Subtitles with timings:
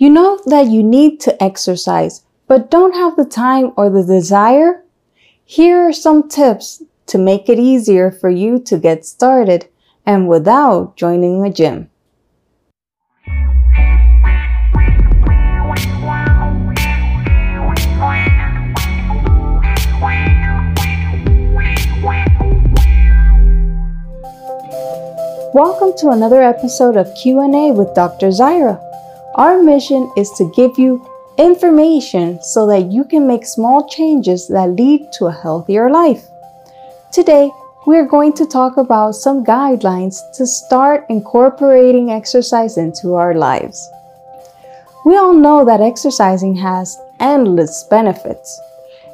[0.00, 4.84] You know that you need to exercise, but don't have the time or the desire?
[5.44, 9.66] Here are some tips to make it easier for you to get started
[10.06, 11.90] and without joining a gym.
[25.52, 28.28] Welcome to another episode of Q&A with Dr.
[28.28, 28.87] Zaira.
[29.38, 34.70] Our mission is to give you information so that you can make small changes that
[34.70, 36.26] lead to a healthier life.
[37.12, 37.48] Today,
[37.86, 43.88] we're going to talk about some guidelines to start incorporating exercise into our lives.
[45.04, 48.60] We all know that exercising has endless benefits.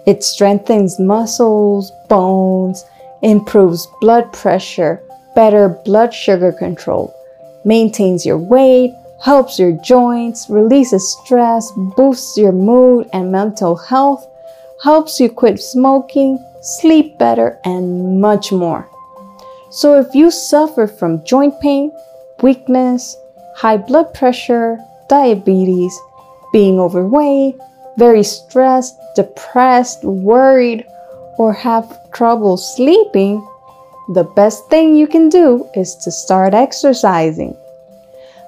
[0.07, 2.87] It strengthens muscles, bones,
[3.21, 5.03] improves blood pressure,
[5.35, 7.15] better blood sugar control,
[7.67, 14.29] maintains your weight, helps your joints, releases stress, boosts your mood and mental health,
[14.83, 18.87] helps you quit smoking, sleep better, and much more.
[19.71, 21.91] So if you suffer from joint pain,
[22.43, 23.17] weakness,
[23.57, 25.99] high blood pressure, diabetes,
[26.53, 27.57] being overweight,
[27.97, 30.85] very stressed, depressed, worried,
[31.39, 33.41] or have trouble sleeping,
[34.13, 37.57] the best thing you can do is to start exercising.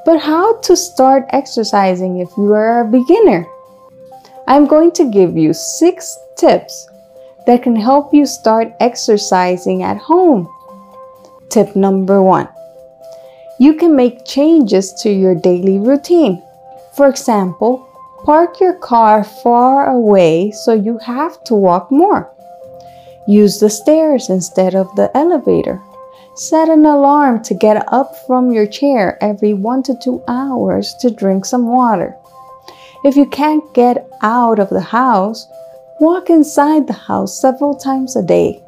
[0.06, 3.44] But how to start exercising if you are a beginner?
[4.46, 6.88] I'm going to give you six tips
[7.46, 10.48] that can help you start exercising at home.
[11.50, 12.48] Tip number one
[13.58, 16.42] you can make changes to your daily routine.
[16.94, 17.88] For example,
[18.24, 22.30] park your car far away so you have to walk more.
[23.26, 25.82] Use the stairs instead of the elevator.
[26.36, 31.10] Set an alarm to get up from your chair every one to two hours to
[31.10, 32.14] drink some water.
[33.04, 35.48] If you can't get out of the house,
[35.98, 38.62] walk inside the house several times a day.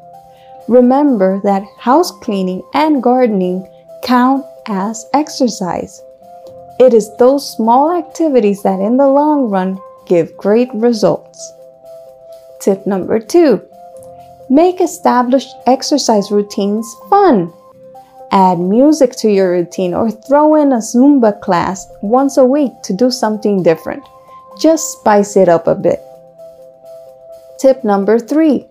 [0.67, 3.69] Remember that house cleaning and gardening
[4.01, 6.01] count as exercise.
[6.79, 11.53] It is those small activities that in the long run give great results.
[12.61, 13.61] Tip number two
[14.49, 17.53] Make established exercise routines fun.
[18.31, 22.93] Add music to your routine or throw in a Zumba class once a week to
[22.93, 24.03] do something different.
[24.59, 25.99] Just spice it up a bit.
[27.59, 28.67] Tip number three.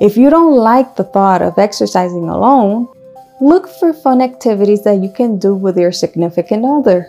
[0.00, 2.88] If you don't like the thought of exercising alone,
[3.40, 7.08] look for fun activities that you can do with your significant other.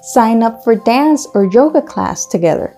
[0.00, 2.74] Sign up for dance or yoga class together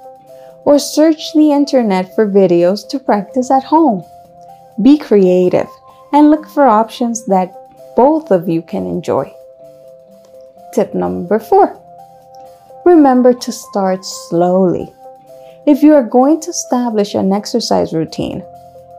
[0.67, 4.05] or search the internet for videos to practice at home.
[4.83, 5.69] Be creative
[6.15, 7.53] and look for options that
[7.97, 9.31] both of you can enjoy.
[10.73, 11.81] Tip number four
[12.87, 14.93] remember to start slowly.
[15.67, 18.45] If you are going to establish an exercise routine,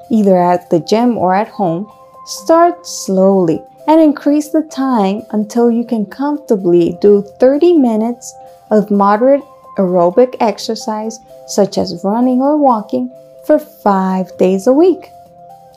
[0.10, 1.90] either at the gym or at home,
[2.26, 8.34] start slowly and increase the time until you can comfortably do 30 minutes
[8.72, 9.44] of moderate
[9.78, 13.10] aerobic exercise such as running or walking
[13.46, 15.12] for five days a week.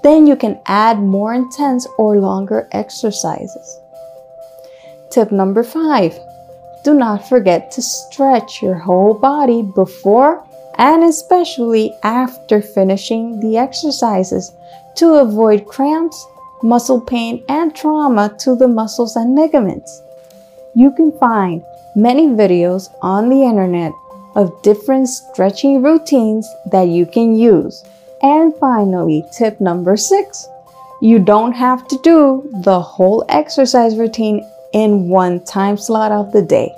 [0.03, 3.81] Then you can add more intense or longer exercises.
[5.11, 6.19] Tip number five
[6.85, 10.45] do not forget to stretch your whole body before
[10.77, 14.53] and especially after finishing the exercises
[14.95, 16.27] to avoid cramps,
[16.63, 20.01] muscle pain, and trauma to the muscles and ligaments.
[20.75, 21.63] You can find
[21.97, 23.93] many videos on the internet
[24.37, 27.85] of different stretching routines that you can use.
[28.23, 30.49] And finally, tip number six
[31.01, 36.43] you don't have to do the whole exercise routine in one time slot of the
[36.43, 36.75] day.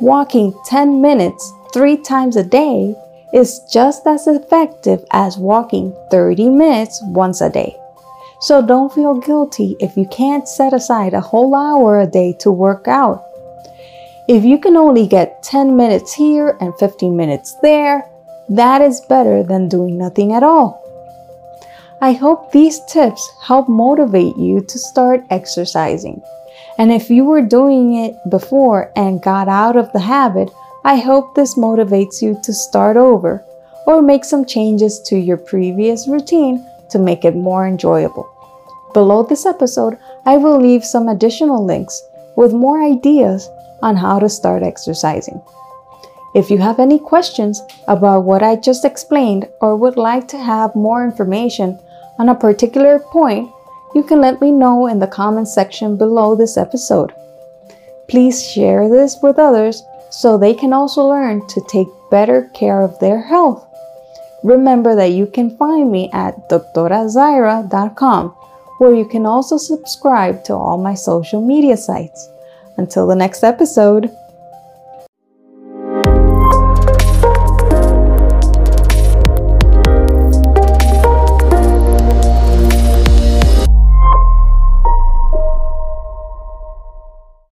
[0.00, 2.94] Walking 10 minutes three times a day
[3.34, 7.76] is just as effective as walking 30 minutes once a day.
[8.40, 12.50] So don't feel guilty if you can't set aside a whole hour a day to
[12.50, 13.24] work out.
[14.28, 18.08] If you can only get 10 minutes here and 15 minutes there,
[18.48, 20.82] that is better than doing nothing at all.
[22.00, 26.22] I hope these tips help motivate you to start exercising.
[26.78, 30.50] And if you were doing it before and got out of the habit,
[30.84, 33.44] I hope this motivates you to start over
[33.86, 38.30] or make some changes to your previous routine to make it more enjoyable.
[38.94, 42.00] Below this episode, I will leave some additional links
[42.36, 43.48] with more ideas
[43.82, 45.42] on how to start exercising.
[46.34, 50.74] If you have any questions about what I just explained or would like to have
[50.74, 51.78] more information
[52.18, 53.50] on a particular point,
[53.94, 57.14] you can let me know in the comments section below this episode.
[58.08, 62.98] Please share this with others so they can also learn to take better care of
[62.98, 63.64] their health.
[64.44, 68.28] Remember that you can find me at doctorazaira.com,
[68.78, 72.28] where you can also subscribe to all my social media sites.
[72.76, 74.14] Until the next episode,